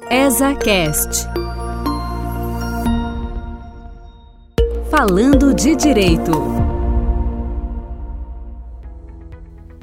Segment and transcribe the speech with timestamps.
[0.00, 1.26] ESACast.
[4.88, 6.30] Falando de Direito.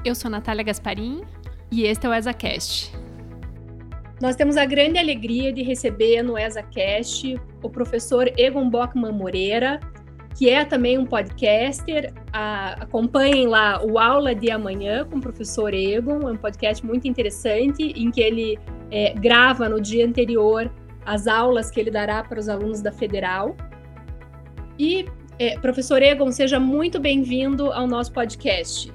[0.06, 1.22] Eu sou Natália Gasparim
[1.70, 2.94] e este é o ESACast.
[4.22, 9.82] Nós temos a grande alegria de receber no ESACast o professor Egon Bockman Moreira,
[10.36, 12.14] que é também um podcaster.
[12.32, 17.06] A, acompanhem lá o Aula de Amanhã com o professor Egon, é um podcast muito
[17.06, 18.58] interessante em que ele
[18.92, 20.72] é, grava no dia anterior
[21.06, 23.56] as aulas que ele dará para os alunos da Federal.
[24.78, 25.06] E,
[25.38, 28.92] é, professor Egon, seja muito bem-vindo ao nosso podcast.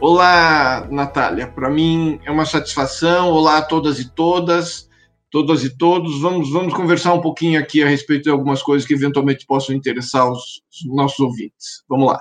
[0.00, 1.46] Olá, Natália.
[1.46, 3.30] Para mim é uma satisfação.
[3.30, 4.88] Olá a todas e todas,
[5.30, 6.20] todas e todos.
[6.20, 10.30] Vamos, vamos conversar um pouquinho aqui a respeito de algumas coisas que eventualmente possam interessar
[10.30, 11.82] os, os nossos ouvintes.
[11.88, 12.20] Vamos lá.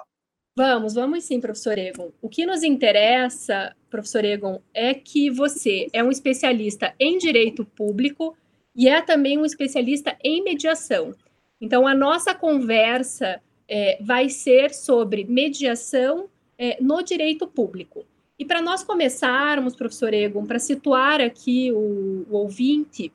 [0.56, 2.12] Vamos, vamos sim, professor Egon.
[2.22, 8.36] O que nos interessa, professor Egon, é que você é um especialista em direito público
[8.76, 11.16] e é também um especialista em mediação.
[11.60, 16.28] Então, a nossa conversa é, vai ser sobre mediação
[16.58, 18.06] é, no direito público.
[18.38, 23.14] E para nós começarmos, professor Egon, para situar aqui o, o ouvinte,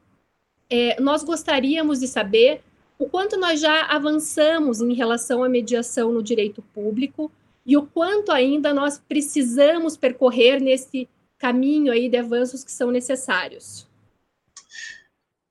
[0.71, 2.63] é, nós gostaríamos de saber
[2.99, 7.31] o quanto nós já avançamos em relação à mediação no direito público
[7.65, 11.09] e o quanto ainda nós precisamos percorrer nesse
[11.39, 13.87] caminho aí de avanços que são necessários.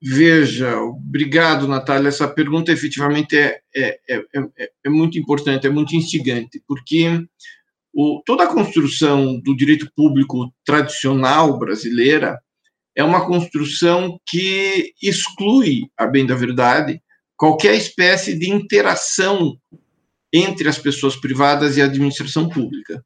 [0.02, 2.08] Veja, obrigado, Natália.
[2.08, 4.22] Essa pergunta efetivamente é, é, é,
[4.58, 7.24] é, é muito importante, é muito instigante, porque
[7.94, 12.38] o, toda a construção do direito público tradicional brasileira
[12.94, 17.00] é uma construção que exclui, a bem da verdade,
[17.36, 19.56] qualquer espécie de interação
[20.32, 23.04] entre as pessoas privadas e a administração pública.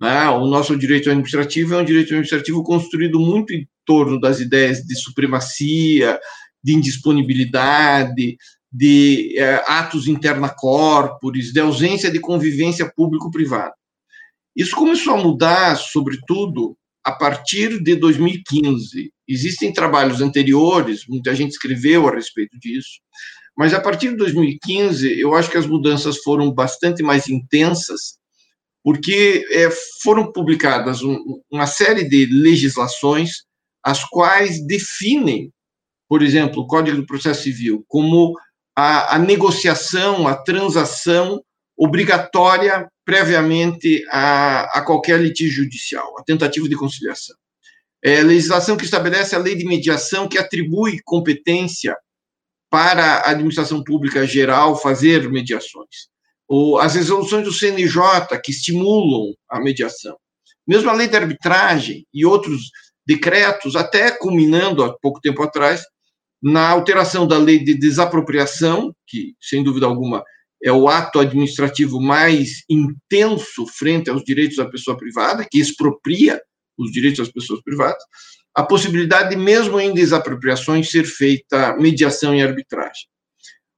[0.00, 0.28] Né?
[0.30, 4.96] O nosso direito administrativo é um direito administrativo construído muito em torno das ideias de
[4.96, 6.18] supremacia,
[6.62, 8.36] de indisponibilidade,
[8.72, 13.74] de é, atos interna corporis, de ausência de convivência público-privada.
[14.54, 19.12] Isso começou a mudar, sobretudo, a partir de 2015.
[19.26, 23.00] Existem trabalhos anteriores, muita gente escreveu a respeito disso,
[23.60, 28.16] mas a partir de 2015, eu acho que as mudanças foram bastante mais intensas,
[28.82, 29.68] porque é,
[30.02, 33.44] foram publicadas um, uma série de legislações
[33.84, 35.52] as quais definem,
[36.08, 38.34] por exemplo, o Código do Processo Civil como
[38.74, 41.38] a, a negociação, a transação
[41.76, 47.36] obrigatória previamente a, a, qualquer litígio judicial, a tentativa de conciliação.
[48.02, 51.94] É legislação que estabelece a lei de mediação que atribui competência
[52.70, 56.08] para a administração pública geral fazer mediações.
[56.48, 60.16] Ou as resoluções do CNJ que estimulam a mediação.
[60.66, 62.70] Mesmo a lei de arbitragem e outros
[63.06, 65.82] decretos, até culminando há pouco tempo atrás,
[66.42, 70.24] na alteração da lei de desapropriação, que, sem dúvida alguma,
[70.62, 76.40] é o ato administrativo mais intenso frente aos direitos da pessoa privada, que expropria
[76.78, 78.02] os direitos das pessoas privadas,
[78.54, 83.06] a possibilidade, mesmo em desapropriações, ser feita mediação e arbitragem.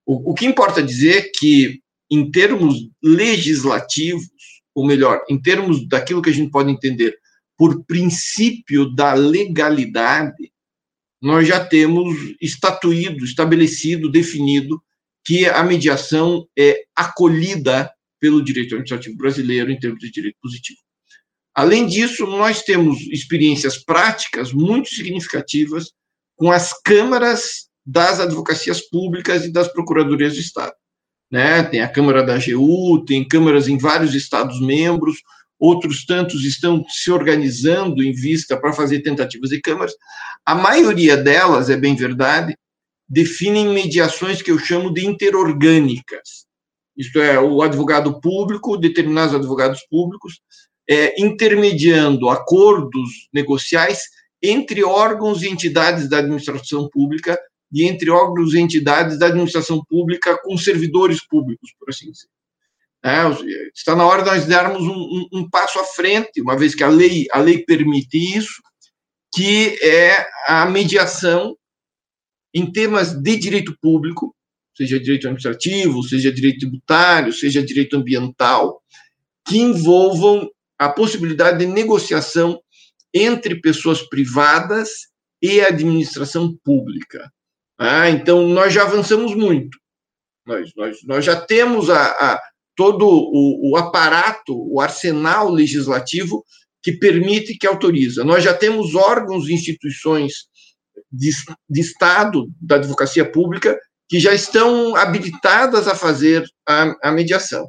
[0.07, 4.29] O, o que importa dizer é que, em termos legislativos,
[4.75, 7.17] ou melhor, em termos daquilo que a gente pode entender
[7.57, 10.51] por princípio da legalidade,
[11.21, 14.83] nós já temos estatuído, estabelecido, definido
[15.25, 20.81] que a mediação é acolhida pelo direito administrativo brasileiro em termos de direito positivo.
[21.55, 25.93] Além disso, nós temos experiências práticas muito significativas
[26.37, 30.75] com as câmaras das advocacias públicas e das procuradorias de Estado.
[31.31, 31.63] Né?
[31.65, 35.17] Tem a Câmara da AGU, tem câmaras em vários Estados-membros,
[35.59, 39.95] outros tantos estão se organizando em vista para fazer tentativas de câmaras.
[40.45, 42.57] A maioria delas, é bem verdade,
[43.09, 46.47] definem mediações que eu chamo de interorgânicas.
[46.97, 50.41] Isto é, o advogado público, determinados advogados públicos,
[50.93, 54.03] é, intermediando acordos negociais
[54.43, 57.39] entre órgãos e entidades da administração pública
[57.73, 62.27] e entre órgãos e entidades da administração pública com servidores públicos, por assim dizer.
[63.03, 63.23] É,
[63.75, 66.85] está na hora de nós darmos um, um, um, passo à frente, uma vez que
[66.85, 68.63] a lei, a lei permite isso,
[69.35, 71.57] que é a mediação
[72.53, 74.37] em temas de direito público,
[74.77, 78.83] seja direito administrativo, seja direito tributário, seja direito ambiental,
[79.47, 80.51] que envolvam
[80.85, 82.61] a possibilidade de negociação
[83.15, 85.09] entre pessoas privadas
[85.41, 87.31] e administração pública.
[87.79, 89.79] Ah, então, nós já avançamos muito.
[90.47, 92.41] Nós, nós, nós já temos a, a
[92.75, 96.45] todo o, o, aparato, o arsenal legislativo
[96.83, 98.25] que permite, que autoriza.
[98.25, 100.47] Nós já temos órgãos e instituições
[101.11, 101.31] de,
[101.69, 107.69] de Estado da advocacia pública que já estão habilitadas a fazer a, a mediação.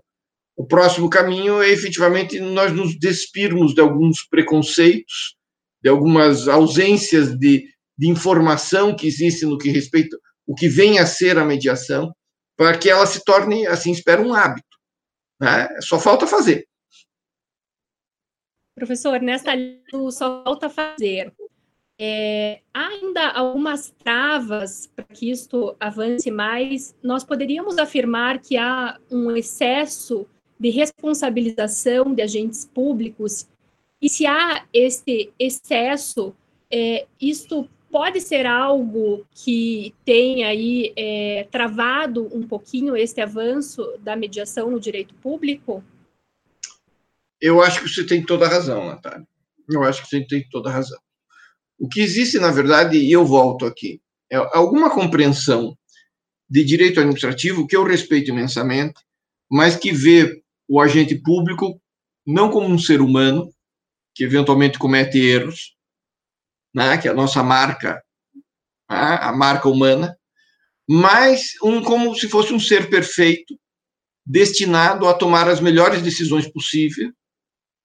[0.55, 5.35] O próximo caminho é efetivamente nós nos despirmos de alguns preconceitos,
[5.81, 7.67] de algumas ausências de,
[7.97, 12.13] de informação que existe no que respeita o que vem a ser a mediação,
[12.55, 14.67] para que ela se torne, assim espero, um hábito.
[15.39, 15.67] Né?
[15.81, 16.67] Só falta fazer.
[18.75, 21.33] Professor, nesta linha só falta fazer.
[21.99, 26.95] É, ainda algumas travas para que isto avance mais.
[27.03, 30.27] Nós poderíamos afirmar que há um excesso
[30.59, 33.47] de responsabilização de agentes públicos,
[34.01, 36.35] e se há este excesso,
[36.69, 44.15] é, isto pode ser algo que tenha aí é, travado um pouquinho este avanço da
[44.15, 45.83] mediação no direito público?
[47.39, 49.25] Eu acho que você tem toda a razão, Natália.
[49.69, 50.99] Eu acho que você tem toda a razão.
[51.79, 55.77] O que existe, na verdade, e eu volto aqui, é alguma compreensão
[56.49, 58.99] de direito administrativo que eu respeito imensamente,
[59.49, 60.42] mas que vê
[60.73, 61.79] o agente público
[62.25, 63.53] não como um ser humano
[64.15, 65.75] que eventualmente comete erros,
[66.73, 68.03] né, que é a nossa marca,
[68.89, 70.17] né, a marca humana,
[70.89, 73.55] mas um, como se fosse um ser perfeito,
[74.25, 77.11] destinado a tomar as melhores decisões possíveis.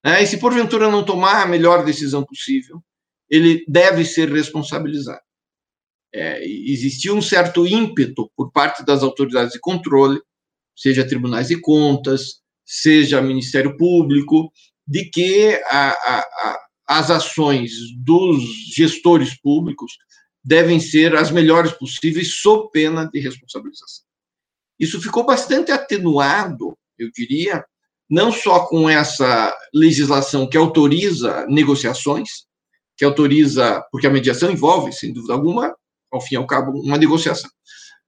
[0.03, 2.83] Né, e se porventura não tomar a melhor decisão possível,
[3.29, 5.21] ele deve ser responsabilizado.
[6.15, 10.23] É, existia um certo ímpeto por parte das autoridades de controle,
[10.75, 14.53] seja tribunais de contas, seja Ministério Público,
[14.87, 18.43] de que a, a, as ações dos
[18.75, 19.97] gestores públicos
[20.45, 24.05] devem ser as melhores possíveis, sob pena de responsabilização.
[24.79, 27.65] Isso ficou bastante atenuado, eu diria,
[28.09, 32.47] não só com essa legislação que autoriza negociações,
[32.97, 35.75] que autoriza, porque a mediação envolve, sem dúvida alguma,
[36.11, 37.51] ao fim e ao cabo, uma negociação,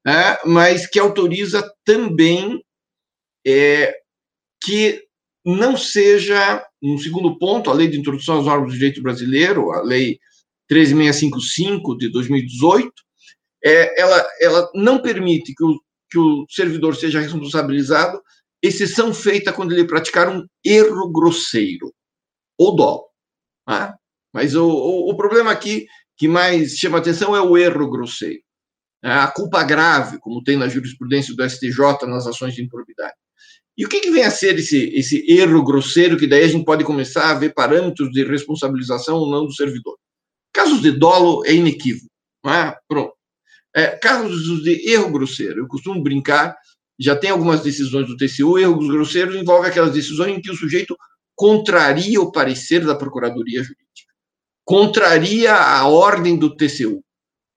[0.07, 2.63] é, mas que autoriza também
[3.47, 4.00] é,
[4.63, 5.03] que
[5.45, 9.83] não seja, no segundo ponto, a lei de introdução aos órgãos de direito brasileiro, a
[9.83, 10.19] lei
[10.69, 12.93] 13655 de 2018,
[13.65, 15.81] é, ela, ela não permite que o,
[16.11, 18.21] que o servidor seja responsabilizado,
[18.63, 21.93] exceção feita quando ele praticar um erro grosseiro
[22.59, 23.07] ou dolo.
[23.67, 23.97] Tá?
[24.33, 25.87] Mas o, o, o, problema aqui
[26.17, 28.43] que mais chama atenção é o erro grosseiro.
[29.03, 33.15] É a culpa grave, como tem na jurisprudência do STJ nas ações de improbidade.
[33.77, 36.65] E o que, que vem a ser esse, esse erro grosseiro, que daí a gente
[36.65, 39.97] pode começar a ver parâmetros de responsabilização ou não do servidor?
[40.53, 42.11] Casos de dolo é inequívoco.
[42.47, 42.77] É?
[42.89, 43.15] Pronto.
[43.75, 46.57] É, casos de erro grosseiro, eu costumo brincar,
[46.99, 50.97] já tem algumas decisões do TCU, erros grosseiros envolve aquelas decisões em que o sujeito
[51.37, 54.13] contraria o parecer da Procuradoria Jurídica,
[54.65, 57.03] contraria a ordem do TCU,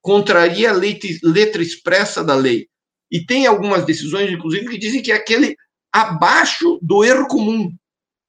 [0.02, 2.68] contraria a letra expressa da lei.
[3.12, 5.56] E tem algumas decisões, inclusive, que dizem que aquele
[5.94, 7.72] abaixo do erro comum.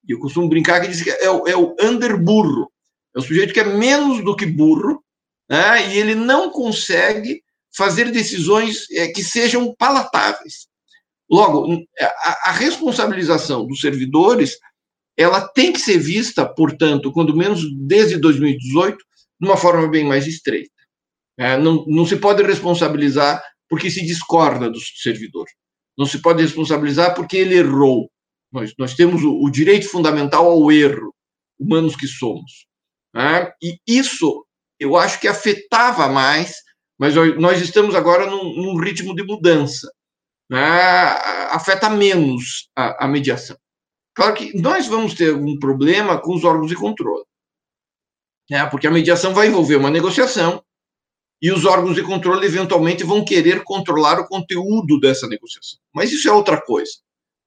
[0.06, 2.70] E eu costumo brincar que diz que é o, é o underburro.
[3.16, 5.02] É o sujeito que é menos do que burro,
[5.48, 5.94] né?
[5.94, 7.42] e ele não consegue
[7.74, 10.66] fazer decisões é, que sejam palatáveis.
[11.30, 14.58] Logo, a, a responsabilização dos servidores
[15.16, 18.98] ela tem que ser vista, portanto, quando menos desde 2018,
[19.40, 20.70] de uma forma bem mais estreita.
[21.38, 25.46] É, não, não se pode responsabilizar porque se discorda do servidor
[25.96, 28.10] não se pode responsabilizar porque ele errou.
[28.52, 31.14] Nós, nós temos o, o direito fundamental ao erro,
[31.58, 32.66] humanos que somos.
[33.14, 33.52] Né?
[33.62, 34.44] E isso
[34.78, 36.56] eu acho que afetava mais,
[36.98, 39.90] mas nós estamos agora num, num ritmo de mudança.
[40.50, 40.60] Né?
[41.50, 43.56] Afeta menos a, a mediação.
[44.14, 47.24] Claro que nós vamos ter algum problema com os órgãos de controle.
[48.50, 48.64] Né?
[48.66, 50.62] Porque a mediação vai envolver uma negociação,
[51.44, 55.78] e os órgãos de controle eventualmente vão querer controlar o conteúdo dessa negociação.
[55.94, 56.92] Mas isso é outra coisa.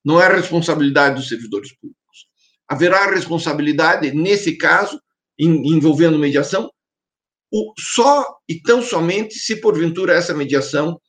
[0.06, 2.28] Não é responsabilidade dos servidores públicos.
[2.68, 5.02] Haverá responsabilidade, nesse caso,
[5.40, 6.72] envolvendo mediação,
[7.80, 11.02] só e tão somente se porventura essa mediação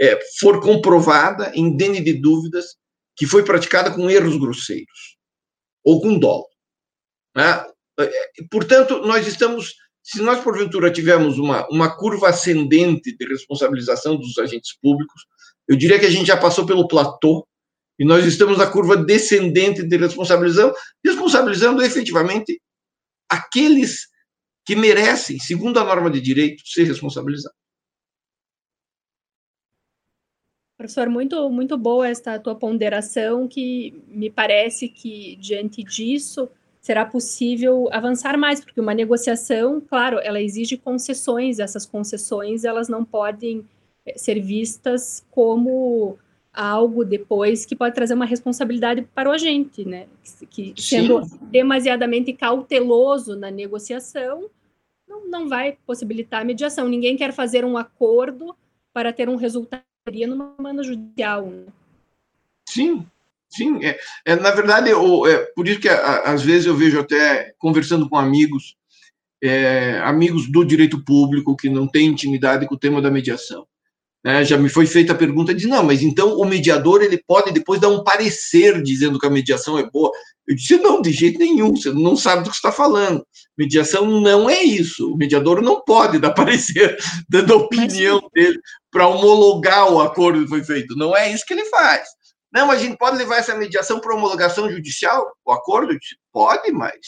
[0.00, 2.74] é, for comprovada, indene de dúvidas,
[3.16, 5.18] que foi praticada com erros grosseiros
[5.84, 6.48] ou com dolo.
[7.36, 7.66] Né?
[8.00, 8.10] É,
[8.50, 9.74] portanto, nós estamos
[10.10, 15.24] se nós, porventura, tivermos uma, uma curva ascendente de responsabilização dos agentes públicos,
[15.68, 17.46] eu diria que a gente já passou pelo platô
[17.96, 20.74] e nós estamos na curva descendente de responsabilização,
[21.04, 22.60] responsabilizando efetivamente
[23.30, 24.08] aqueles
[24.66, 27.56] que merecem, segundo a norma de direito, ser responsabilizados.
[30.76, 36.50] Professor, muito, muito boa esta tua ponderação, que me parece que, diante disso,
[36.80, 43.04] será possível avançar mais, porque uma negociação, claro, ela exige concessões, essas concessões elas não
[43.04, 43.64] podem
[44.06, 46.18] eh, ser vistas como
[46.52, 50.06] algo depois que pode trazer uma responsabilidade para o agente, né?
[50.50, 51.38] Que sendo Sim.
[51.42, 54.50] demasiadamente cauteloso na negociação,
[55.08, 56.88] não, não vai possibilitar a mediação.
[56.88, 58.56] Ninguém quer fazer um acordo
[58.92, 59.84] para ter um resultado
[60.26, 61.46] numa demanda judicial.
[61.46, 61.66] Né?
[62.68, 63.06] Sim,
[63.50, 63.84] sim.
[63.84, 67.52] É, é, na verdade, eu, é, por isso que a, às vezes eu vejo até
[67.58, 68.76] conversando com amigos,
[69.42, 73.66] é, amigos do direito público que não têm intimidade com o tema da mediação.
[74.22, 77.52] Né, já me foi feita a pergunta de não, mas então o mediador ele pode
[77.52, 80.12] depois dar um parecer dizendo que a mediação é boa.
[80.46, 81.74] Eu disse não, de jeito nenhum.
[81.74, 83.24] Você não sabe do que está falando.
[83.56, 85.10] Mediação não é isso.
[85.10, 88.58] O mediador não pode dar parecer dando a opinião dele
[88.90, 90.96] para homologar o acordo que foi feito.
[90.96, 92.06] Não é isso que ele faz.
[92.52, 95.32] Não, mas a gente pode levar essa mediação para homologação judicial?
[95.44, 95.96] O acordo?
[96.32, 96.98] Pode, mas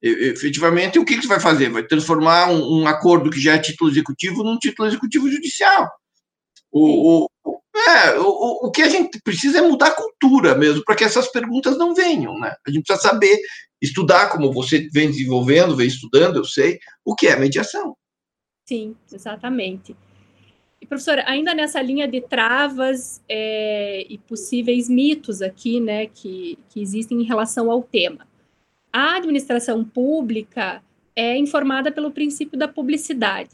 [0.00, 1.70] efetivamente o que, que você vai fazer?
[1.70, 5.90] Vai transformar um, um acordo que já é título executivo num título executivo judicial.
[6.70, 10.94] O, o, é, o, o que a gente precisa é mudar a cultura mesmo, para
[10.94, 12.54] que essas perguntas não venham, né?
[12.66, 13.38] A gente precisa saber,
[13.80, 17.96] estudar, como você vem desenvolvendo, vem estudando, eu sei, o que é mediação.
[18.66, 19.96] Sim, exatamente.
[20.80, 26.80] E, professora, ainda nessa linha de travas é, e possíveis mitos aqui, né, que, que
[26.80, 28.26] existem em relação ao tema.
[28.92, 30.82] A administração pública
[31.14, 33.50] é informada pelo princípio da publicidade.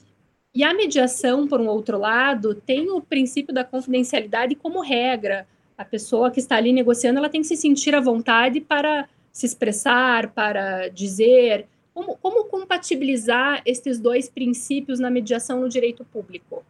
[0.54, 5.48] E a mediação, por um outro lado, tem o princípio da confidencialidade como regra.
[5.76, 9.46] A pessoa que está ali negociando, ela tem que se sentir à vontade para se
[9.46, 11.66] expressar, para dizer.
[11.92, 16.64] Como, como compatibilizar esses dois princípios na mediação no direito público?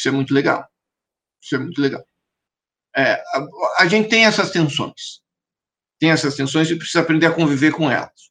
[0.00, 0.66] Isso é muito legal.
[1.42, 2.02] Isso é muito legal.
[2.96, 3.46] É, a,
[3.80, 5.20] a, gente tem essas tensões.
[5.98, 8.30] Tem essas tensões e precisa aprender a conviver com elas.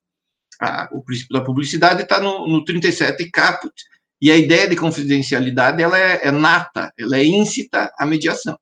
[0.92, 3.72] O princípio da publicidade está no, no 37 caput,
[4.20, 8.60] e a ideia de confidencialidade ela é, é nata, ela é íncita à mediação.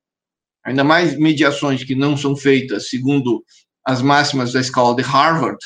[0.65, 3.43] Ainda mais mediações que não são feitas segundo
[3.85, 5.57] as máximas da escola de Harvard,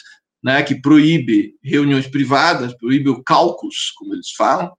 [0.43, 4.71] né, que proíbe reuniões privadas, proíbe o caucus, como eles falam,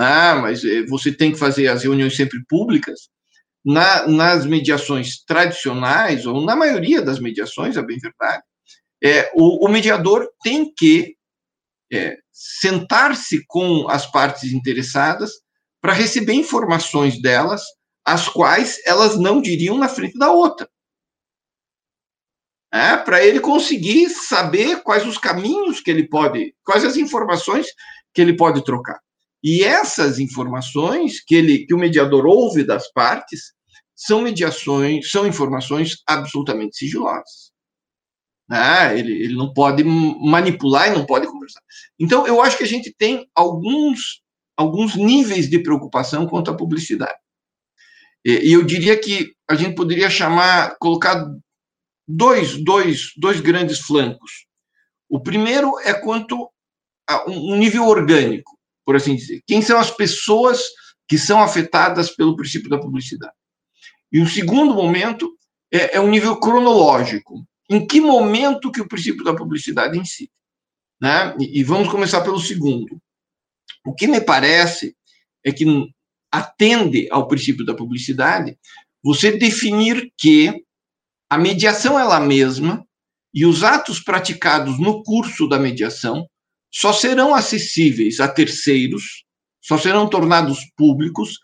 [0.00, 3.10] né, mas eh, você tem que fazer as reuniões sempre públicas.
[3.62, 8.42] Na, nas mediações tradicionais, ou na maioria das mediações, é bem verdade,
[9.04, 11.14] é, o, o mediador tem que
[11.92, 15.32] é, sentar-se com as partes interessadas
[15.82, 17.62] para receber informações delas,
[18.02, 20.66] as quais elas não diriam na frente da outra.
[22.72, 27.66] É, para ele conseguir saber quais os caminhos que ele pode, quais as informações
[28.14, 28.98] que ele pode trocar.
[29.42, 33.52] E essas informações que ele, que o mediador ouve das partes,
[33.96, 37.50] são mediações, são informações absolutamente sigilosas.
[38.48, 38.98] Né?
[38.98, 41.60] Ele, ele não pode manipular e não pode conversar.
[41.98, 44.22] Então, eu acho que a gente tem alguns,
[44.56, 47.18] alguns níveis de preocupação quanto à publicidade.
[48.24, 51.26] E, e eu diria que a gente poderia chamar, colocar
[52.06, 54.46] dois, dois, dois grandes flancos.
[55.08, 56.50] O primeiro é quanto
[57.08, 59.42] a um nível orgânico, por assim dizer.
[59.46, 60.62] Quem são as pessoas
[61.08, 63.34] que são afetadas pelo princípio da publicidade?
[64.12, 65.36] E o segundo momento
[65.72, 70.32] é, é um nível cronológico em que momento que o princípio da publicidade incide.
[71.00, 71.36] Né?
[71.38, 73.00] E, e vamos começar pelo segundo.
[73.86, 74.96] O que me parece
[75.44, 75.64] é que
[76.32, 78.58] atende ao princípio da publicidade
[79.02, 80.64] você definir que
[81.28, 82.84] a mediação é ela mesma
[83.32, 86.28] e os atos praticados no curso da mediação
[86.70, 89.24] só serão acessíveis a terceiros,
[89.60, 91.38] só serão tornados públicos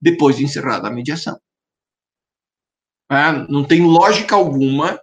[0.00, 1.38] depois de encerrada a mediação.
[3.08, 5.00] Ah, não tem lógica alguma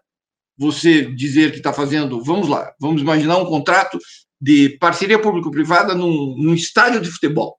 [0.58, 3.98] você dizer que está fazendo, vamos lá, vamos imaginar um contrato
[4.42, 7.58] de parceria público-privada num, num, estádio de futebol,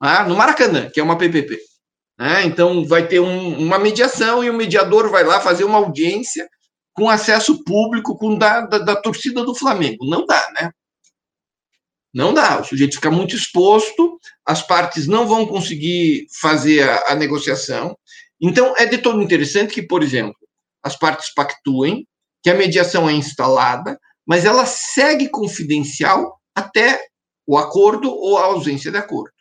[0.00, 1.58] ah, no Maracanã, que é uma PPP.
[2.18, 2.44] Né?
[2.44, 6.48] Então, vai ter um, uma mediação e o mediador vai lá fazer uma audiência
[6.92, 10.04] com acesso público com da, da, da torcida do Flamengo.
[10.04, 10.70] Não dá, né?
[12.12, 12.60] Não dá.
[12.60, 17.96] O sujeito fica muito exposto, as partes não vão conseguir fazer a, a negociação.
[18.40, 20.34] Então, é de todo interessante que, por exemplo,
[20.82, 22.06] as partes pactuem,
[22.42, 27.00] que a mediação é instalada, mas ela segue confidencial até
[27.46, 29.32] o acordo ou a ausência de acordo.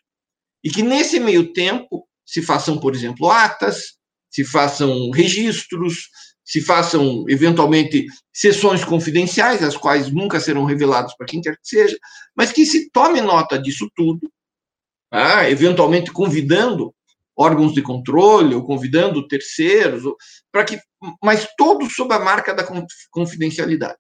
[0.64, 3.98] E que nesse meio tempo se façam, por exemplo, atas,
[4.30, 6.10] se façam registros,
[6.50, 11.96] se façam eventualmente sessões confidenciais, as quais nunca serão reveladas para quem quer que seja,
[12.36, 14.28] mas que se tome nota disso tudo,
[15.12, 16.92] ah, eventualmente convidando
[17.38, 20.02] órgãos de controle ou convidando terceiros,
[20.52, 20.80] para que,
[21.24, 22.68] mas todos sob a marca da
[23.12, 23.98] confidencialidade.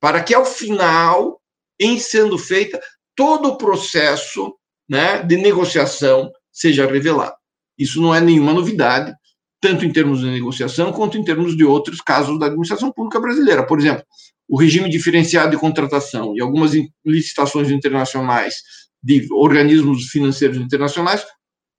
[0.00, 1.38] para que ao final,
[1.78, 2.80] em sendo feita,
[3.14, 4.56] todo o processo
[4.88, 7.36] né, de negociação seja revelado.
[7.76, 9.14] Isso não é nenhuma novidade,
[9.60, 13.66] tanto em termos de negociação quanto em termos de outros casos da administração pública brasileira.
[13.66, 14.04] Por exemplo,
[14.48, 16.72] o regime diferenciado de contratação e algumas
[17.04, 18.56] licitações internacionais
[19.02, 21.24] de organismos financeiros internacionais,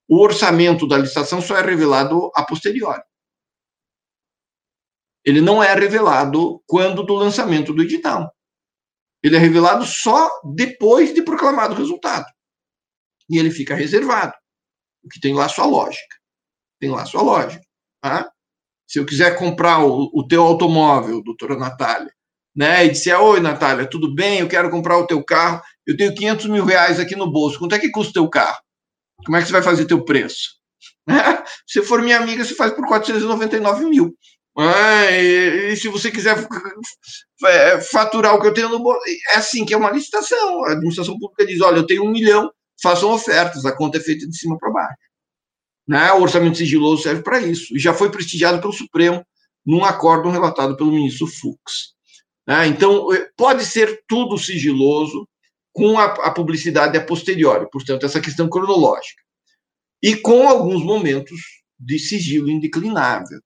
[0.08, 3.02] o orçamento da licitação só é revelado a posteriori.
[5.24, 8.34] Ele não é revelado quando do lançamento do edital.
[9.24, 12.26] Ele é revelado só depois de proclamado o resultado.
[13.30, 14.34] E ele fica reservado,
[15.04, 16.16] o que tem lá sua lógica.
[16.80, 17.64] Tem lá sua lógica.
[18.02, 18.30] Tá?
[18.88, 22.12] Se eu quiser comprar o, o teu automóvel, doutora Natália,
[22.54, 24.40] né, e disser, oi, Natália, tudo bem?
[24.40, 27.76] Eu quero comprar o teu carro, eu tenho 500 mil reais aqui no bolso, quanto
[27.76, 28.60] é que custa o teu carro?
[29.26, 30.60] Como é que você vai fazer teu preço?
[31.68, 34.16] Se for minha amiga, você faz por 499 mil.
[34.58, 36.36] Ah, e, e, se você quiser
[37.46, 39.00] é, faturar o que eu tenho no bolso,
[39.34, 40.66] é assim que é uma licitação.
[40.66, 42.52] A administração pública diz: olha, eu tenho um milhão,
[42.84, 44.98] façam ofertas, a conta é feita de cima para baixo.
[45.88, 46.12] Né?
[46.14, 47.76] O orçamento sigiloso serve para isso.
[47.76, 49.26] E já foi prestigiado pelo Supremo
[49.66, 51.94] num acórdão relatado pelo ministro Fux.
[52.48, 52.68] Né?
[52.68, 55.28] Então, é, pode ser tudo sigiloso
[55.74, 59.22] com a, a publicidade a posteriori, portanto, essa questão cronológica.
[60.02, 61.40] E com alguns momentos
[61.80, 63.40] de sigilo indeclinável.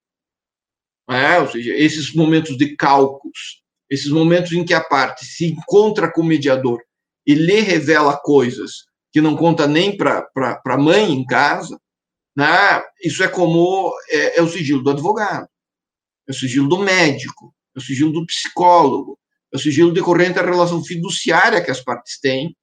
[1.10, 6.12] É, ou seja, esses momentos de cálculos, esses momentos em que a parte se encontra
[6.12, 6.82] com o mediador
[7.26, 10.28] e lhe revela coisas que não conta nem para
[10.66, 11.80] a mãe em casa,
[12.36, 12.84] né?
[13.04, 15.48] isso é como é, é, o sigilo do advogado,
[16.28, 19.18] é o sigilo do médico, é o sigilo do psicólogo,
[19.54, 22.56] é o sigilo decorrente da relação fiduciária que as partes têm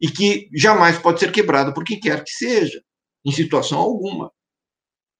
[0.00, 2.80] e que jamais pode ser quebrado por quem quer que seja,
[3.24, 4.32] em situação alguma.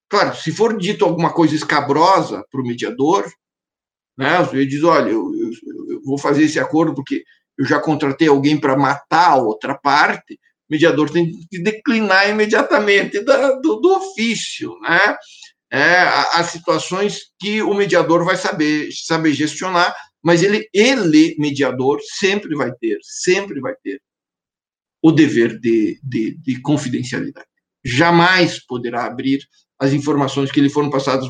[0.08, 3.30] Claro, se for dito alguma coisa escabrosa para o mediador,
[4.16, 5.50] né, o diz, olha, eu, eu,
[5.90, 7.22] eu, vou fazer esse acordo porque
[7.58, 10.38] eu já contratei alguém para matar a outra parte,
[10.70, 15.16] mediador tem que declinar imediatamente da, do, do, ofício, né?
[15.70, 16.00] É,
[16.32, 22.72] as situações que o mediador vai saber, saber gestionar, mas ele, ele, mediador, sempre vai
[22.72, 24.00] ter, sempre vai ter
[25.02, 27.46] o dever de, de, de confidencialidade.
[27.84, 29.40] Jamais poderá abrir
[29.78, 31.28] as informações que lhe foram passadas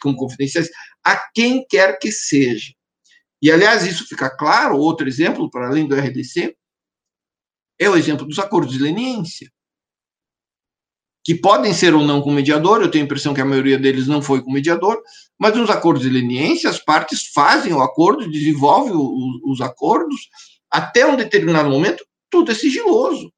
[0.00, 0.70] como confidenciais
[1.04, 2.72] a quem quer que seja.
[3.42, 6.56] E, aliás, isso fica claro, outro exemplo, para além do RDC,
[7.78, 9.50] é o exemplo dos acordos de leniência,
[11.24, 14.06] que podem ser ou não com mediador, eu tenho a impressão que a maioria deles
[14.06, 15.00] não foi com mediador,
[15.38, 18.92] mas nos acordos de leniência, as partes fazem o acordo, desenvolvem
[19.44, 20.28] os acordos,
[20.70, 23.32] até um determinado momento, tudo é sigiloso.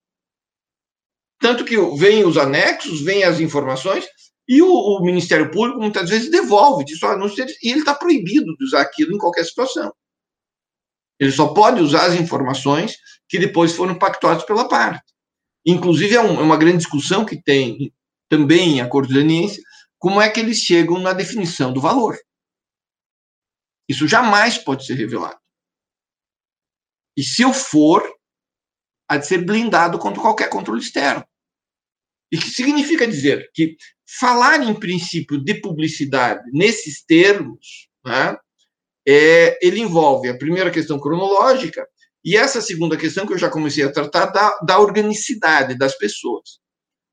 [1.40, 4.06] Tanto que vêm os anexos, vêm as informações,
[4.48, 7.94] e o, o, Ministério Público muitas vezes devolve, diz, oh, não sei, e ele está
[7.94, 9.92] proibido de usar aquilo em qualquer situação.
[11.18, 12.96] Ele só pode usar as informações
[13.28, 15.12] que depois foram pactuadas pela parte.
[15.64, 17.92] Inclusive, é, é uma grande discussão que tem
[18.28, 19.62] também em acordo de leniência,
[19.98, 22.16] como é que eles chegam na definição do valor.
[23.88, 25.38] Isso jamais pode ser revelado.
[27.16, 28.02] E se eu for,
[29.08, 31.24] há de ser blindado contra qualquer controle externo.
[32.32, 33.76] E que significa dizer que
[34.18, 38.36] falar em princípio de publicidade nesses termos, né,
[39.06, 41.86] é, ele envolve a primeira questão cronológica
[42.24, 46.58] e essa segunda questão que eu já comecei a tratar da, da organicidade das pessoas.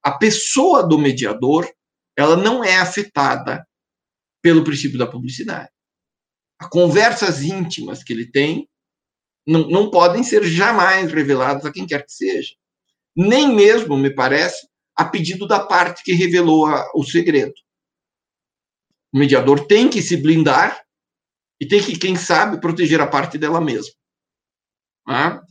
[0.01, 1.69] A pessoa do mediador,
[2.15, 3.67] ela não é afetada
[4.41, 5.69] pelo princípio da publicidade.
[6.57, 8.69] As conversas íntimas que ele tem
[9.45, 12.55] não, não podem ser jamais reveladas a quem quer que seja.
[13.15, 17.53] Nem mesmo, me parece, a pedido da parte que revelou a, o segredo.
[19.13, 20.81] O mediador tem que se blindar
[21.61, 23.93] e tem que, quem sabe, proteger a parte dela mesma.
[25.05, 25.43] Tá?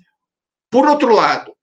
[0.68, 1.56] Por outro lado,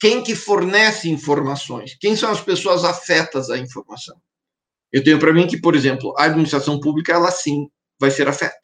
[0.00, 1.96] quem que fornece informações?
[2.00, 4.20] Quem são as pessoas afetas à informação?
[4.92, 8.58] Eu tenho para mim que, por exemplo, a administração pública, ela sim vai ser afeta.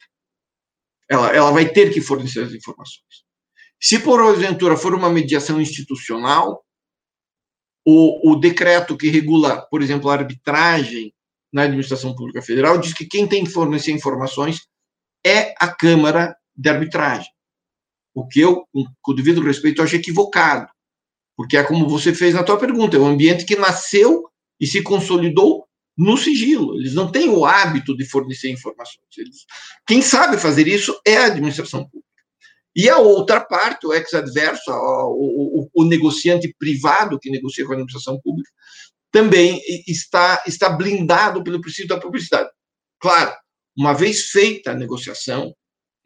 [1.09, 3.23] Ela, ela vai ter que fornecer as informações.
[3.79, 6.61] Se, porventura, for uma mediação institucional,
[7.85, 11.13] o, o decreto que regula, por exemplo, a arbitragem
[11.53, 14.67] na administração pública federal diz que quem tem que fornecer informações
[15.25, 17.29] é a Câmara de Arbitragem.
[18.13, 18.67] O que eu,
[19.01, 20.67] com o devido respeito, acho equivocado.
[21.35, 24.83] Porque é como você fez na tua pergunta, é um ambiente que nasceu e se
[24.83, 26.75] consolidou no sigilo.
[26.79, 29.07] Eles não têm o hábito de fornecer informações.
[29.17, 29.45] Eles,
[29.87, 32.03] quem sabe fazer isso é a administração pública.
[32.75, 37.75] E a outra parte, o ex-adverso, o, o, o, negociante privado que negocia com a
[37.75, 38.49] administração pública,
[39.11, 42.49] também está, está blindado pelo princípio da publicidade.
[42.99, 43.31] Claro,
[43.77, 45.55] uma vez feita a negociação,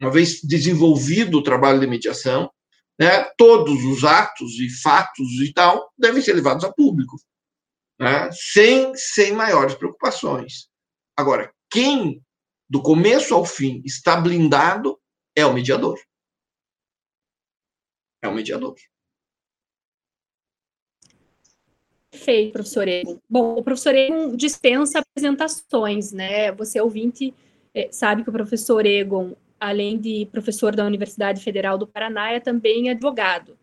[0.00, 2.50] uma vez desenvolvido o trabalho de mediação,
[2.98, 7.16] né, todos os atos e fatos e tal devem ser levados a público,
[7.98, 10.68] né, sem, sem maiores preocupações.
[11.16, 12.22] Agora, quem,
[12.68, 14.98] do começo ao fim, está blindado
[15.36, 15.98] é o mediador.
[18.20, 18.74] É o mediador.
[22.10, 23.20] Perfeito, professor Egon.
[23.28, 26.50] Bom, o professor Egon dispensa apresentações, né?
[26.52, 27.47] Você, ouvinte, é,
[27.90, 32.90] sabe que o professor Egon, além de professor da Universidade Federal do Paraná, é também
[32.90, 33.56] advogado.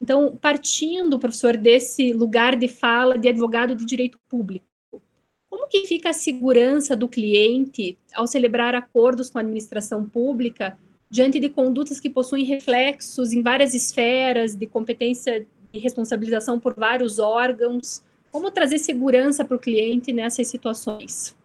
[0.00, 4.64] Então, partindo, professor, desse lugar de fala de advogado de direito público,
[5.48, 10.78] como que fica a segurança do cliente ao celebrar acordos com a administração pública
[11.10, 17.18] diante de condutas que possuem reflexos em várias esferas de competência e responsabilização por vários
[17.18, 18.02] órgãos.
[18.30, 21.36] Como trazer segurança para o cliente nessas situações?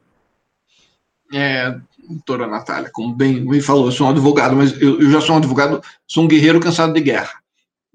[1.38, 5.20] É, doutora Natália, como bem, bem falou, eu sou um advogado, mas eu, eu já
[5.20, 7.42] sou um advogado, sou um guerreiro cansado de guerra.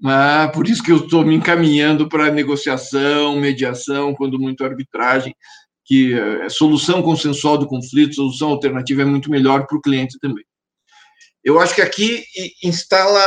[0.05, 5.35] Ah, por isso que eu estou me encaminhando para negociação, mediação, quando muito arbitragem,
[5.83, 10.45] que é, solução consensual do conflito, solução alternativa é muito melhor para o cliente também.
[11.43, 12.23] Eu acho que aqui
[12.63, 13.25] instala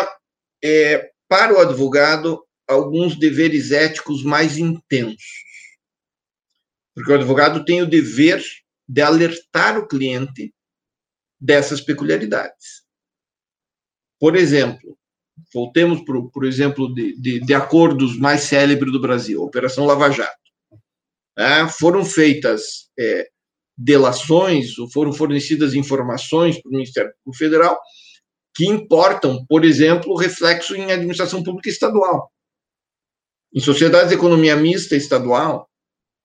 [0.62, 5.42] é, para o advogado alguns deveres éticos mais intensos.
[6.94, 8.40] Porque o advogado tem o dever
[8.88, 10.52] de alertar o cliente
[11.40, 12.84] dessas peculiaridades.
[14.18, 14.96] Por exemplo,
[15.52, 20.32] voltemos para por exemplo de, de, de, acordos mais célebres do Brasil, Operação Lava Jato.
[21.36, 23.28] É, foram feitas é,
[23.76, 27.80] delações, ou foram fornecidas informações para o Ministério Público Federal
[28.56, 32.30] que importam, por exemplo, reflexo em administração pública estadual
[33.54, 35.70] em sociedades de economia mista estadual,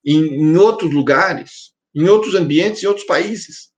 [0.04, 3.70] em, em outros lugares, em outros ambientes, em outros países.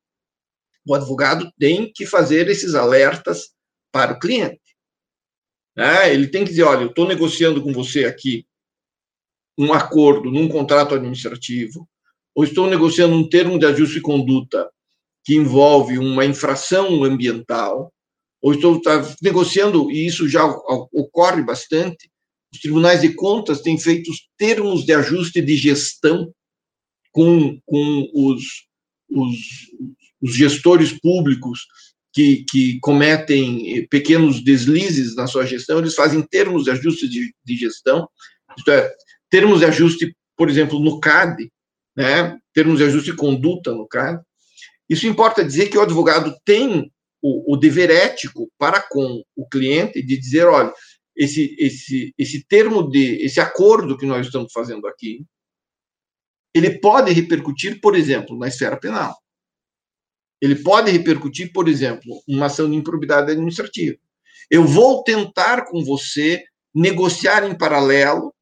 [0.87, 3.51] O advogado tem que fazer esses alertas
[3.93, 4.61] para o cliente.
[5.77, 8.47] É, ele tem que dizer: olha, eu estou negociando com você aqui
[9.57, 11.89] um acordo num contrato administrativo,
[12.35, 14.71] ou estou negociando um termo de ajuste de conduta
[15.25, 17.93] que envolve uma infração ambiental,
[18.41, 22.11] ou estou tá, negociando, e isso já ocorre bastante,
[22.53, 26.33] os tribunais de contas têm feito os termos de ajuste de gestão
[27.13, 28.43] com, com os,
[29.11, 29.37] os,
[30.21, 31.67] os gestores públicos
[32.13, 37.57] que, que, cometem pequenos deslizes na sua gestão, eles fazem termos de ajuste de, de
[37.57, 38.09] gestão,
[38.57, 38.93] isto é,
[39.31, 41.51] termos de ajuste, por exemplo, no CAD,
[41.97, 44.23] né, termos de ajuste de conduta no CAD.
[44.89, 46.91] Isso importa dizer que o advogado tem
[47.23, 50.73] o, o dever ético para com o cliente de dizer, olha,
[51.17, 55.25] esse, esse, esse termo de, esse acordo que nós estamos fazendo aqui,
[56.55, 59.17] ele pode repercutir, por exemplo, na esfera penal.
[60.41, 63.97] Ele pode repercutir, por exemplo, uma ação de improbidade administrativa.
[64.51, 66.43] Eu vou tentar com você
[66.75, 68.35] negociar em paralelo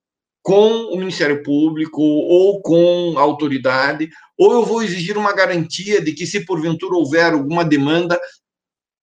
[0.42, 6.12] com o Ministério Público ou com a autoridade, ou eu vou exigir uma garantia de
[6.12, 8.18] que, se porventura houver alguma demanda,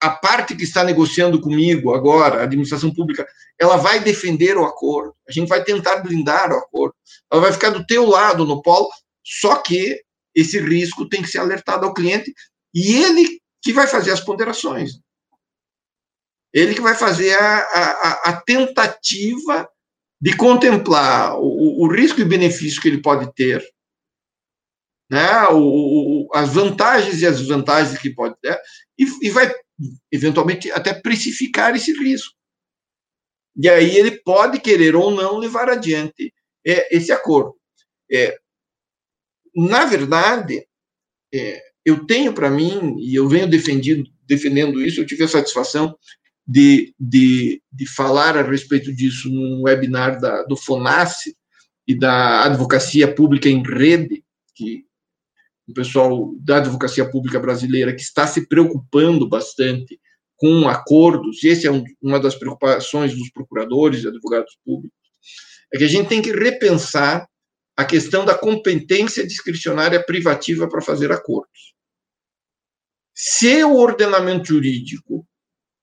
[0.00, 3.26] a parte que está negociando comigo agora, a administração pública,
[3.58, 6.94] ela vai defender o acordo, a gente vai tentar blindar o acordo,
[7.30, 8.88] ela vai ficar do teu lado no polo,
[9.24, 10.00] só que
[10.34, 12.32] esse risco tem que ser alertado ao cliente
[12.72, 15.00] e ele que vai fazer as ponderações.
[16.52, 19.68] Ele que vai fazer a, a, a tentativa
[20.20, 23.64] de contemplar o, o, risco e benefício que ele pode ter,
[25.10, 28.58] né, o, o, as vantagens e as desvantagens que pode ter,
[28.98, 29.52] e, e vai
[30.10, 32.34] eventualmente até precificar esse risco.
[33.56, 36.32] E aí ele pode querer ou não levar adiante
[36.66, 37.54] é, esse acordo.
[38.10, 38.38] É,
[39.54, 40.66] na verdade,
[41.34, 45.96] é, eu tenho para mim, e eu venho defendido, defendendo isso, eu tive a satisfação
[46.46, 51.36] de, de, de falar a respeito disso num webinar da, do FONASSE
[51.86, 54.84] e da Advocacia Pública em Rede, que
[55.68, 60.00] o pessoal da advocacia pública brasileira que está se preocupando bastante
[60.36, 64.96] com acordos, e essa é um, uma das preocupações dos procuradores e advogados públicos,
[65.72, 67.28] é que a gente tem que repensar
[67.76, 71.74] a questão da competência discricionária privativa para fazer acordos.
[73.14, 75.26] Se o ordenamento jurídico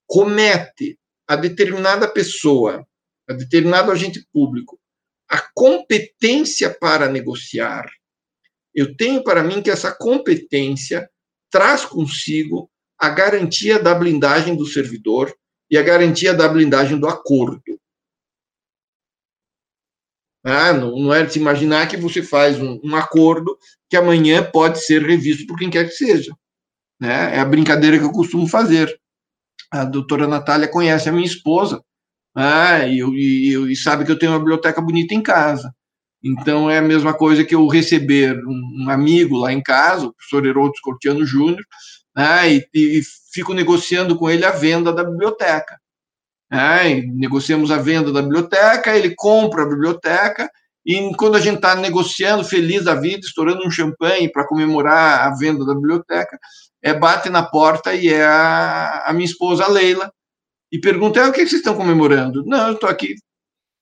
[0.07, 2.85] comete a determinada pessoa,
[3.29, 4.79] a determinado agente público,
[5.29, 7.85] a competência para negociar,
[8.75, 11.09] eu tenho para mim que essa competência
[11.49, 15.33] traz consigo a garantia da blindagem do servidor
[15.71, 17.61] e a garantia da blindagem do acordo.
[20.43, 23.57] Ah, não, não é de se imaginar que você faz um, um, acordo
[23.89, 26.35] que amanhã pode ser revisto por quem quer que seja.
[26.99, 27.35] Né?
[27.35, 28.95] É a brincadeira que eu costumo fazer.
[29.71, 31.83] a doutora Natália conhece a minha esposa,
[32.35, 35.73] né, e, e, e, sabe que eu tenho uma biblioteca bonita em casa.
[36.25, 40.13] Então, é a mesma coisa que eu receber um, um amigo lá em casa, o
[40.13, 41.63] professor Herodes Cortiano Júnior,
[42.15, 45.77] né, e, e, fico negociando com ele a venda da biblioteca.
[46.49, 50.49] Né, negociamos a venda da biblioteca, ele compra a biblioteca,
[50.83, 55.35] e quando a gente está negociando, feliz da vida, estourando um champanhe para comemorar a
[55.35, 56.39] venda da biblioteca,
[56.81, 60.11] é, bate na porta e é a, a minha esposa, a Leila,
[60.71, 62.43] e pergunta: é, o que vocês estão comemorando?
[62.45, 63.15] Não, eu estou aqui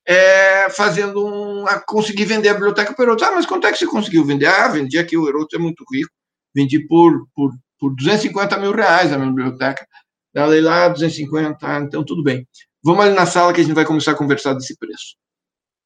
[0.05, 1.52] é, fazendo um.
[1.85, 3.25] Consegui vender a biblioteca para o Heroto.
[3.25, 4.47] Ah, mas quanto é que você conseguiu vender?
[4.47, 6.11] Ah, vendi aqui, o Heroto é muito rico,
[6.53, 9.87] vendi por, por, por 250 mil reais a minha biblioteca.
[10.33, 12.47] Da Leila, 250, ah, então tudo bem.
[12.83, 15.15] Vamos ali na sala que a gente vai começar a conversar desse preço.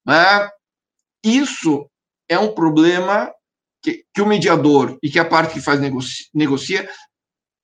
[0.07, 0.49] Ah,
[1.23, 1.89] isso
[2.29, 3.31] é um problema
[3.81, 6.89] que, que, o mediador e que a parte que faz negocia, negocia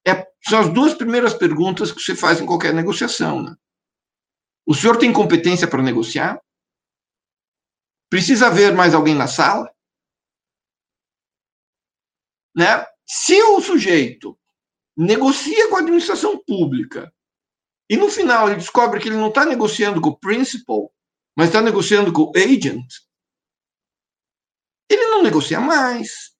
[0.05, 3.41] é, são as duas primeiras perguntas que você faz em qualquer negociação.
[3.41, 3.55] Né?
[4.65, 6.39] O senhor tem competência para negociar?
[8.13, 9.73] Precisa haver mais alguém na sala?
[12.55, 12.85] Né?
[13.07, 14.39] Se o sujeito
[14.95, 17.11] negocia com a administração pública
[17.89, 20.93] e no final ele descobre que ele não está negociando com o principal,
[21.35, 22.85] mas está negociando com o agent,
[24.87, 26.35] ele não negocia mais.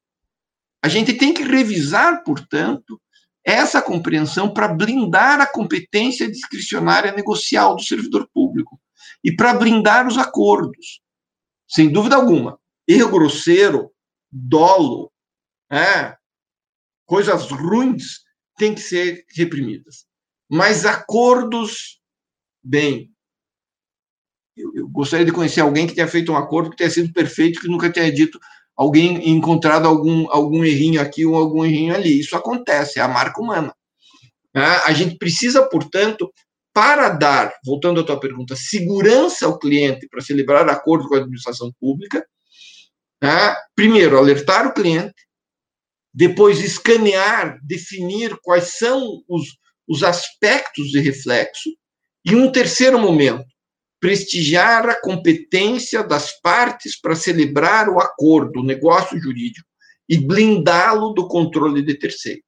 [0.80, 3.02] A gente tem que revisar, portanto,
[3.44, 8.80] essa compreensão para blindar a competência discricionária negocial do servidor público
[9.24, 11.02] e para blindar os acordos.
[11.74, 12.60] Sem dúvida alguma.
[12.88, 13.92] Erro grosseiro,
[14.32, 15.12] dolo,
[15.72, 16.16] é,
[17.06, 18.20] coisas ruins
[18.58, 20.06] têm que ser reprimidas.
[20.48, 22.00] Mas acordos,
[22.64, 23.12] bem,
[24.56, 27.60] eu, eu, gostaria de conhecer alguém que tenha feito um acordo que tenha sido perfeito,
[27.60, 28.40] que nunca tenha dito
[28.76, 32.20] alguém encontrado algum, algum errinho aqui ou algum errinho ali.
[32.20, 33.74] Isso acontece, é a marca humana.
[34.54, 34.64] Né?
[34.86, 36.32] A gente precisa, portanto,
[36.74, 41.72] para dar, voltando à tua pergunta, segurança ao cliente para celebrar acordo com a administração
[41.80, 42.26] pública,
[43.22, 43.56] né?
[43.76, 45.16] primeiro, alertar o cliente,
[46.14, 49.58] depois escanear, definir quais são os,
[49.88, 51.70] os aspectos de reflexo,
[52.26, 53.46] e um terceiro momento,
[54.00, 59.68] prestigiar a competência das partes para celebrar o acordo, o negócio jurídico,
[60.10, 62.44] e blindá-lo do controle de terceiros.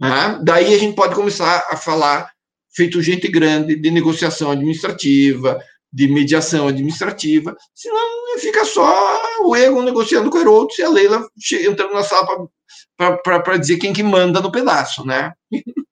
[0.00, 0.38] Né?
[0.44, 2.30] Daí a gente pode começar a falar,
[2.76, 5.58] feito gente grande, de negociação administrativa,
[5.92, 11.26] de mediação administrativa, senão fica só o Egon negociando com o Herodes e a Leila
[11.66, 12.48] entrando na sala
[12.96, 15.32] para dizer quem que manda no pedaço, né?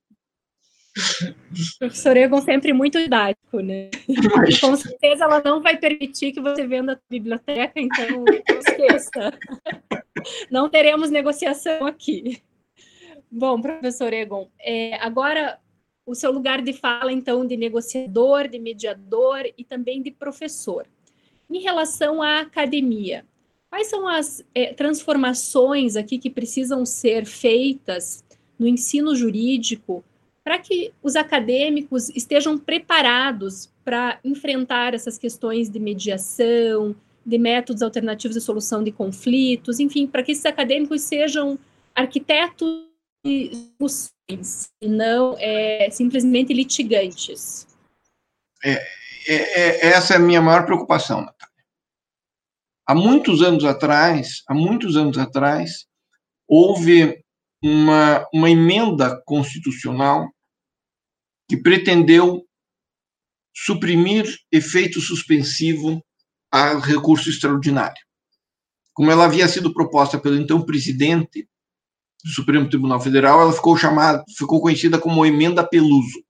[1.79, 3.91] Professor Egon sempre muito didático, né?
[4.09, 9.33] E com certeza ela não vai permitir que você venda a biblioteca, então não esqueça.
[10.51, 12.43] Não teremos negociação aqui.
[13.31, 15.59] Bom, professor Egon, é, agora
[16.07, 20.87] o seu lugar de fala, então, de negociador, de mediador e também de professor.
[21.51, 23.25] Em relação à academia,
[23.71, 28.25] quais são as é, transformações aqui que precisam ser feitas
[28.59, 30.05] no ensino jurídico
[30.43, 38.35] para que os acadêmicos estejam preparados para enfrentar essas questões de mediação, de métodos alternativos
[38.37, 41.59] de solução de conflitos, enfim, para que esses acadêmicos sejam
[41.95, 42.85] arquitetos
[44.29, 47.67] e não é, simplesmente litigantes.
[48.65, 51.55] É, é, é, essa é a minha maior preocupação, Natália.
[52.87, 55.87] Há muitos anos atrás, há muitos anos atrás,
[56.47, 57.23] houve
[57.63, 60.31] uma, uma emenda constitucional
[61.49, 62.47] que pretendeu
[63.55, 66.05] suprimir efeito suspensivo
[66.51, 68.03] a recurso extraordinário.
[68.93, 71.49] Como ela havia sido proposta pelo então presidente
[72.25, 76.25] do Supremo Tribunal Federal, ela ficou chamada, ficou conhecida como emenda Peluso.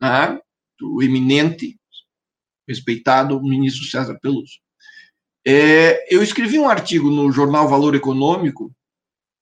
[0.00, 0.38] Né?
[0.82, 1.78] O eminente,
[2.68, 4.52] respeitado ministro César Peluso.
[5.46, 8.70] É, eu escrevi um artigo no jornal Valor Econômico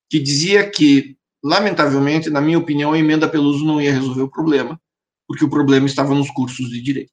[0.08, 4.80] que dizia que, lamentavelmente, na minha opinião, a emenda Peluso não ia resolver o problema,
[5.26, 7.12] porque o problema estava nos cursos de direito.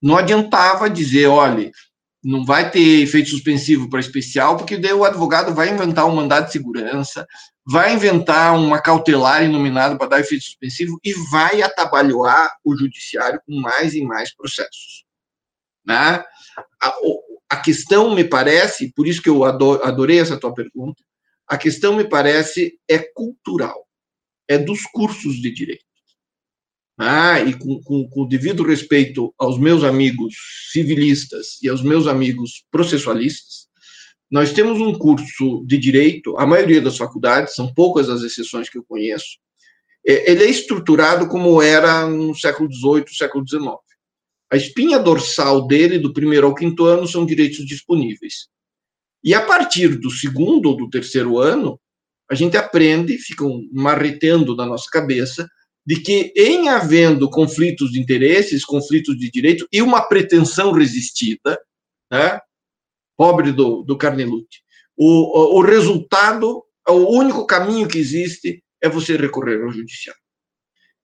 [0.00, 1.70] Não adiantava dizer, olha,
[2.24, 6.46] não vai ter efeito suspensivo para especial, porque daí o advogado vai inventar um mandado
[6.46, 7.26] de segurança,
[7.66, 13.60] vai inventar uma cautelar inominada para dar efeito suspensivo e vai atabalhoar o judiciário com
[13.60, 15.04] mais e mais processos.
[15.84, 16.22] Né?
[16.80, 16.94] A,
[17.50, 21.02] a questão, me parece, por isso que eu adorei essa tua pergunta,
[21.46, 23.86] a questão, me parece, é cultural,
[24.48, 25.84] é dos cursos de direito.
[27.04, 30.34] Ah, e com, com, com devido respeito aos meus amigos
[30.70, 33.66] civilistas e aos meus amigos processualistas,
[34.30, 38.78] nós temos um curso de direito, a maioria das faculdades, são poucas as exceções que
[38.78, 39.36] eu conheço,
[40.06, 43.64] é, ele é estruturado como era no século XVIII, século XIX.
[44.52, 48.46] A espinha dorsal dele, do primeiro ao quinto ano, são direitos disponíveis.
[49.24, 51.80] E a partir do segundo ou do terceiro ano,
[52.30, 55.48] a gente aprende, fica marretando na nossa cabeça,
[55.84, 61.60] de que, em havendo conflitos de interesses, conflitos de direito e uma pretensão resistida,
[62.10, 62.40] né,
[63.16, 64.60] pobre do, do Carnelucci,
[64.96, 70.20] o, o resultado, o único caminho que existe é você recorrer ao judiciário.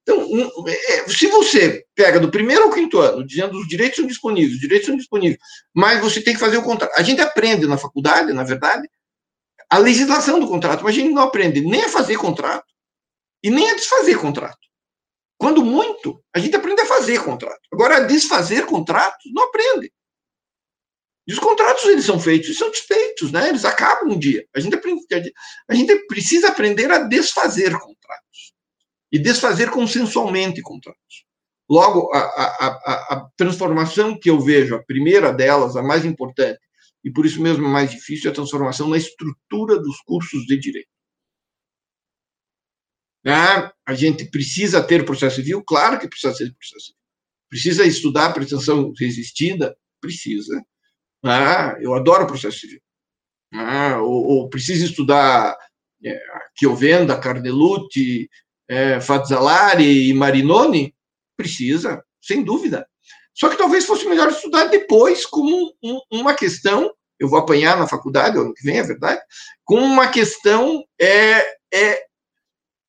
[0.02, 0.26] Então,
[0.66, 4.60] é, se você pega do primeiro ao quinto ano, dizendo os direitos são disponíveis, os
[4.60, 5.38] direitos são disponíveis,
[5.74, 6.92] mas você tem que fazer o contrato.
[6.96, 8.88] A gente aprende na faculdade, na verdade,
[9.68, 12.64] a legislação do contrato, mas a gente não aprende nem a fazer contrato
[13.42, 14.67] e nem a desfazer contrato.
[15.38, 17.60] Quando muito, a gente aprende a fazer contrato.
[17.72, 19.92] Agora, a desfazer contratos, não aprende.
[21.28, 23.48] E os contratos, eles são feitos e são desfeitos, né?
[23.48, 24.44] Eles acabam um dia.
[24.54, 25.32] A gente, aprende,
[25.68, 28.54] a gente precisa aprender a desfazer contratos.
[29.12, 31.26] E desfazer consensualmente contratos.
[31.70, 36.58] Logo, a, a, a, a transformação que eu vejo, a primeira delas, a mais importante,
[37.04, 40.88] e por isso mesmo mais difícil, é a transformação na estrutura dos cursos de direito.
[43.28, 45.62] Ah, a gente precisa ter processo civil?
[45.62, 46.98] Claro que precisa ter processo civil.
[47.50, 49.76] Precisa estudar pretensão resistida?
[50.00, 50.64] Precisa.
[51.22, 52.80] Ah, eu adoro processo civil.
[53.52, 55.56] Ah, ou, ou precisa estudar
[56.04, 56.18] é,
[56.58, 58.28] Chiovenda, Carnelucci,
[58.68, 60.94] é, Fazzalari e Marinoni?
[61.36, 62.86] Precisa, sem dúvida.
[63.34, 67.86] Só que talvez fosse melhor estudar depois como um, uma questão, eu vou apanhar na
[67.86, 69.20] faculdade, ano que vem, é verdade,
[69.64, 72.07] como uma questão é, é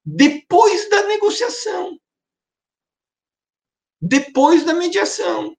[0.06, 2.00] depois da negociação,
[4.02, 5.56] depois da mediação.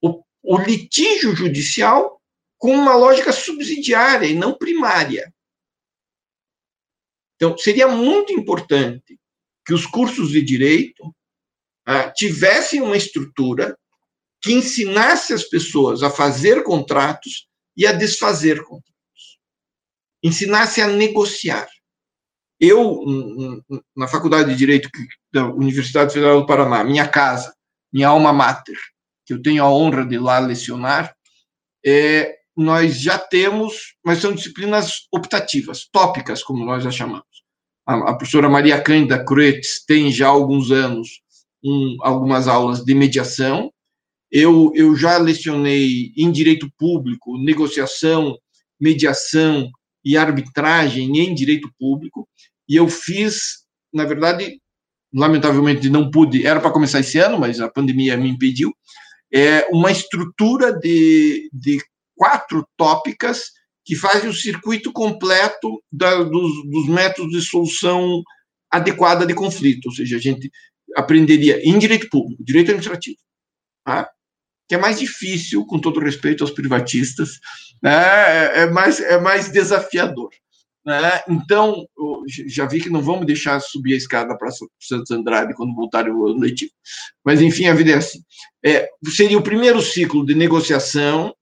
[0.00, 2.20] O, o litígio judicial
[2.58, 5.32] com uma lógica subsidiária e não primária.
[7.34, 9.18] Então, seria muito importante
[9.66, 11.14] que os cursos de direito
[11.84, 13.76] ah, tivessem uma estrutura
[14.40, 19.38] que ensinasse as pessoas a fazer contratos e a desfazer contratos.
[20.22, 21.68] Ensinasse a negociar.
[22.64, 23.04] Eu,
[23.96, 24.88] na Faculdade de Direito
[25.32, 27.52] da Universidade Federal do Paraná, minha casa,
[27.92, 28.78] minha alma mater,
[29.26, 31.12] que eu tenho a honra de lá lecionar,
[31.84, 37.26] é, nós já temos, mas são disciplinas optativas, tópicas, como nós a chamamos.
[37.84, 41.20] A, a professora Maria Cândida Cruetz tem já alguns anos
[41.64, 43.72] um, algumas aulas de mediação.
[44.30, 48.38] Eu, eu já lecionei em direito público, negociação,
[48.80, 49.68] mediação
[50.04, 52.28] e arbitragem em direito público,
[52.68, 54.60] e eu fiz, na verdade,
[55.12, 58.72] lamentavelmente não pude, era para começar esse ano, mas a pandemia me impediu,
[59.32, 61.78] é uma estrutura de, de
[62.16, 63.50] quatro tópicas
[63.84, 68.22] que fazem o circuito completo da, dos, dos métodos de solução
[68.70, 70.50] adequada de conflito, ou seja, a gente
[70.96, 73.18] aprenderia em direito público, direito administrativo,
[73.84, 74.08] tá?
[74.68, 77.40] que é mais difícil, com todo respeito aos privatistas,
[77.82, 77.92] né?
[77.92, 80.30] é, é mais, é mais desafiador.
[80.84, 81.22] Né?
[81.28, 81.86] Então,
[82.26, 86.26] já vi que não vamos deixar subir a escada para Santos Andrade quando voltar o
[86.26, 86.72] ano letivo.
[87.24, 88.20] Mas, enfim, a vida é assim.
[88.64, 91.34] É, seria o primeiro ciclo de negociação,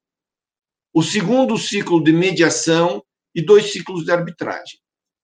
[0.93, 3.03] o segundo ciclo de mediação
[3.35, 4.79] e dois ciclos de arbitragem.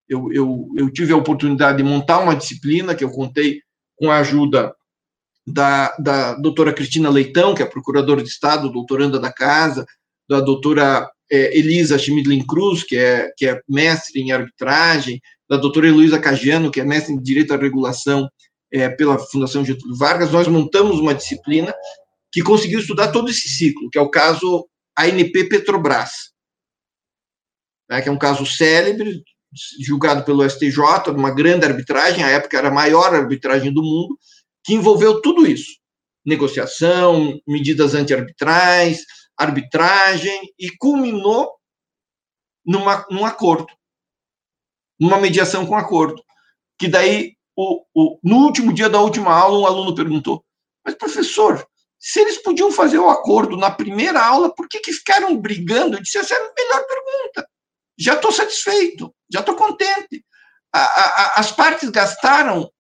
[0.09, 3.61] Eu, eu, eu tive a oportunidade de montar uma disciplina que eu contei
[3.97, 4.75] com a ajuda
[5.47, 9.85] da, da doutora Cristina Leitão, que é procuradora de Estado, doutoranda da casa,
[10.29, 15.87] da doutora é, Elisa Schmidlin Cruz, que é, que é mestre em arbitragem, da doutora
[15.87, 18.29] Heloísa Cagiano, que é mestre em Direito à Regulação
[18.73, 21.73] é, pela Fundação Getúlio Vargas, nós montamos uma disciplina
[22.33, 26.33] que conseguiu estudar todo esse ciclo, que é o caso ANP Petrobras,
[27.89, 29.23] né, que é um caso célebre,
[29.81, 34.19] julgado pelo STJ, numa grande arbitragem, à época era a maior arbitragem do mundo,
[34.65, 35.79] que envolveu tudo isso:
[36.25, 39.05] negociação, medidas anti-arbitrais,
[39.37, 41.55] arbitragem, e culminou
[42.65, 43.67] numa, num acordo,
[44.99, 46.23] numa mediação com acordo.
[46.79, 50.45] Que daí, o, o, no último dia da última aula, um aluno perguntou:
[50.85, 51.67] Mas, professor,
[51.99, 55.97] se eles podiam fazer o acordo na primeira aula, por que, que ficaram brigando?
[55.97, 57.49] Eu disse: Essa é a melhor pergunta
[57.99, 60.25] já estou satisfeito, já estou contente.
[60.73, 62.71] A, a, as partes gastaram,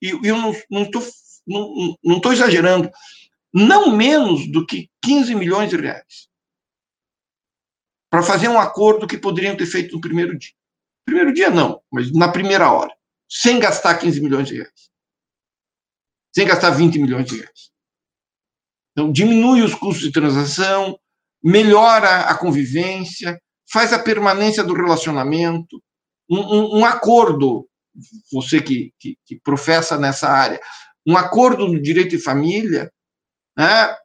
[0.00, 1.02] e eu não estou
[1.46, 2.90] não não, não exagerando,
[3.52, 6.28] não menos do que 15 milhões de reais
[8.10, 10.52] para fazer um acordo que poderiam ter feito no primeiro dia.
[11.04, 12.94] Primeiro dia não, mas na primeira hora,
[13.28, 14.90] sem gastar 15 milhões de reais.
[16.34, 17.70] Sem gastar 20 milhões de reais.
[18.92, 20.98] Então, diminui os custos de transação,
[21.42, 23.40] melhora a convivência,
[23.70, 25.82] faz a permanência do relacionamento.
[26.30, 27.68] Um, um, um acordo
[28.30, 30.60] você que, que, que professa nessa área,
[31.06, 32.90] um acordo no direito de família
[33.56, 33.96] né,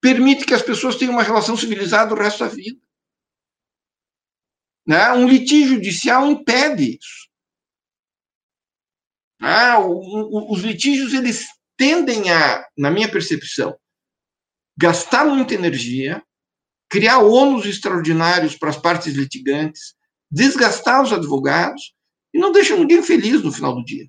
[0.00, 2.80] permite que as pessoas tenham uma relação civilizada o resto da vida.
[4.86, 5.12] Né?
[5.12, 7.28] Um litígio judicial impede isso.
[9.40, 9.74] Né?
[9.76, 11.46] O, o, os litígios eles
[11.76, 13.78] tendem a, na minha percepção,
[14.76, 16.22] gastar muita energia,
[16.90, 19.94] criar ônus extraordinários para as partes litigantes,
[20.30, 21.94] desgastar os advogados
[22.34, 24.08] e não deixa ninguém feliz no final do dia.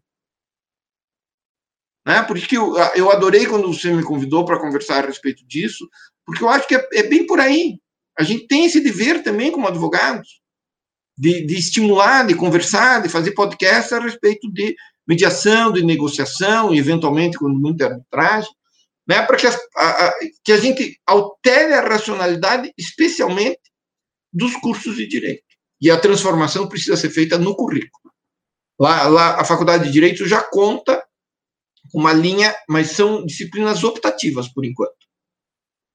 [2.06, 2.26] Né?
[2.52, 5.88] Eu, eu adorei quando você me convidou para conversar a respeito disso,
[6.26, 7.80] porque eu acho que é, é, bem por aí.
[8.18, 10.42] A gente tem esse dever também como advogados,
[11.18, 14.76] de, de estimular, de conversar, de fazer podcast a respeito de
[15.08, 18.52] mediação, de negociação, eventualmente, quando muito arbitragem,
[19.08, 23.60] né, para que, a, que a gente altere a racionalidade, especialmente
[24.32, 25.44] dos cursos de direito.
[25.82, 28.14] E a transformação precisa ser feita no currículo.
[28.80, 31.04] Lá, lá a Faculdade de Direito já conta
[31.94, 34.96] uma linha, mas são disciplinas optativas, por enquanto.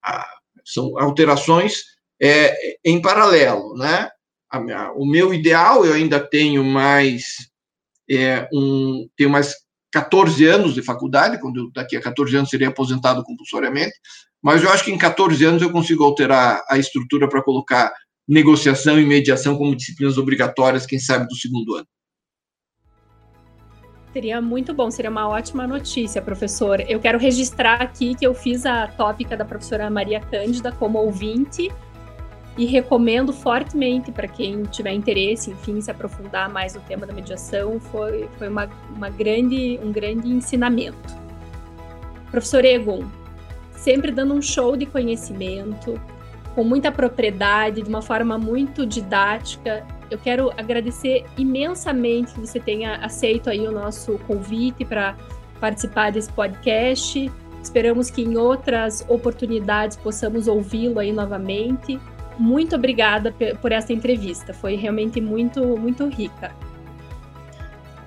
[0.05, 0.28] Ah,
[0.64, 1.82] são alterações
[2.20, 4.11] é, em paralelo, né?
[4.51, 7.49] A, o meu ideal, eu ainda tenho mais
[8.09, 9.55] é, um, tenho mais
[9.92, 13.94] 14 anos de faculdade, quando eu, daqui a 14 anos serei aposentado compulsoriamente,
[14.42, 17.92] mas eu acho que em 14 anos eu consigo alterar a estrutura para colocar
[18.28, 21.86] negociação e mediação como disciplinas obrigatórias, quem sabe do segundo ano.
[24.17, 26.81] Seria muito bom, seria uma ótima notícia, professor.
[26.89, 31.71] Eu quero registrar aqui que eu fiz a tópica da professora Maria Cândida como ouvinte
[32.57, 37.79] e recomendo fortemente para quem tiver interesse, enfim, se aprofundar mais no tema da mediação,
[37.79, 41.14] foi, foi uma, uma grande, um grande ensinamento.
[42.31, 43.05] Professor Egon,
[43.73, 46.01] sempre dando um show de conhecimento,
[46.55, 49.87] com muita propriedade, de uma forma muito didática.
[50.11, 55.16] Eu quero agradecer imensamente que você tenha aceito aí o nosso convite para
[55.61, 57.30] participar desse podcast.
[57.62, 61.98] Esperamos que em outras oportunidades possamos ouvi-lo aí novamente
[62.38, 64.52] muito obrigada por essa entrevista.
[64.52, 66.52] Foi realmente muito, muito rica.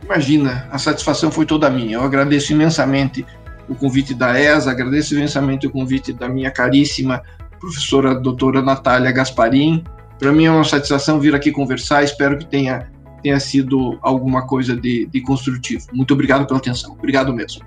[0.03, 1.95] Imagina, a satisfação foi toda minha.
[1.95, 3.25] Eu agradeço imensamente
[3.67, 7.21] o convite da ESA, agradeço imensamente o convite da minha caríssima
[7.59, 9.83] professora doutora Natália Gasparim.
[10.20, 12.91] Para mim é uma satisfação vir aqui conversar, espero que tenha,
[13.24, 15.88] tenha sido alguma coisa de, de construtivo.
[15.93, 16.91] Muito obrigado pela atenção.
[16.91, 17.63] Obrigado mesmo.